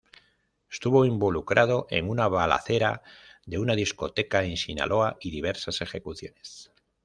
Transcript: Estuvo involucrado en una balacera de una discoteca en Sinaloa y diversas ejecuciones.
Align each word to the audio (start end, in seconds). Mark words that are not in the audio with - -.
Estuvo 0.67 1.05
involucrado 1.05 1.85
en 1.91 2.09
una 2.09 2.27
balacera 2.27 3.03
de 3.45 3.59
una 3.59 3.75
discoteca 3.75 4.43
en 4.43 4.57
Sinaloa 4.57 5.17
y 5.19 5.29
diversas 5.29 5.79
ejecuciones. 5.81 6.71